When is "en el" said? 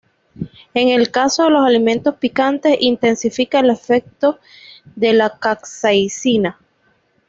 0.73-1.11